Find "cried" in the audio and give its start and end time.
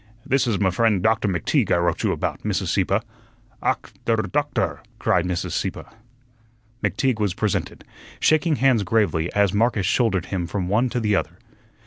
4.97-5.25